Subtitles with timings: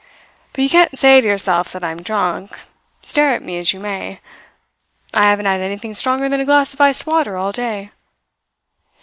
[0.53, 2.61] But you can't say to yourself that I am drunk,
[3.03, 4.19] stare at me as you may.
[5.13, 7.91] I haven't had anything stronger than a glass of iced water all day.